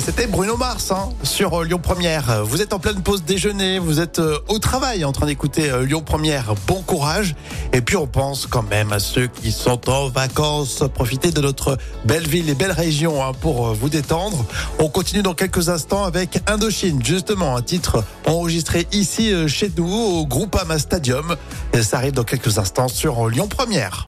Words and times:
C'était 0.00 0.26
Bruno 0.26 0.56
Mars 0.58 0.90
hein, 0.90 1.08
sur 1.22 1.60
euh, 1.60 1.64
Lyon 1.64 1.78
Première. 1.82 2.44
Vous 2.44 2.60
êtes 2.60 2.74
en 2.74 2.78
pleine 2.78 3.00
pause 3.00 3.24
déjeuner, 3.24 3.78
vous 3.78 3.98
êtes 3.98 4.18
euh, 4.18 4.38
au 4.48 4.58
travail 4.58 5.04
en 5.04 5.12
train 5.12 5.26
d'écouter 5.26 5.70
euh, 5.70 5.86
Lyon 5.86 6.02
Première. 6.04 6.54
Bon 6.66 6.82
courage. 6.82 7.34
Et 7.72 7.80
puis 7.80 7.96
on 7.96 8.06
pense 8.06 8.46
quand 8.46 8.62
même 8.62 8.92
à 8.92 8.98
ceux 8.98 9.26
qui 9.26 9.50
sont 9.52 9.88
en 9.88 10.08
vacances. 10.08 10.84
Profitez 10.94 11.30
de 11.30 11.40
notre 11.40 11.78
belle 12.04 12.28
ville 12.28 12.50
et 12.50 12.54
belle 12.54 12.72
région 12.72 13.24
hein, 13.24 13.32
pour 13.40 13.72
vous 13.74 13.88
détendre. 13.88 14.44
On 14.78 14.88
continue 14.88 15.22
dans 15.22 15.34
quelques 15.34 15.70
instants 15.70 16.04
avec 16.04 16.40
Indochine, 16.46 17.02
justement 17.02 17.56
un 17.56 17.62
titre 17.62 18.04
enregistré 18.26 18.86
ici 18.92 19.32
chez 19.48 19.72
nous 19.76 19.88
au 19.88 20.26
Groupama 20.26 20.78
Stadium. 20.78 21.36
Et 21.72 21.82
ça 21.82 21.96
arrive 21.96 22.12
dans 22.12 22.24
quelques 22.24 22.58
instants 22.58 22.88
sur 22.88 23.28
Lyon 23.28 23.48
Première. 23.48 24.04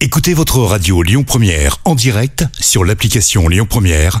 Écoutez 0.00 0.34
votre 0.34 0.58
radio 0.58 1.02
Lyon 1.02 1.22
Première 1.22 1.78
en 1.84 1.94
direct 1.94 2.44
sur 2.58 2.84
l'application 2.84 3.48
Lyon 3.48 3.66
Première, 3.70 4.20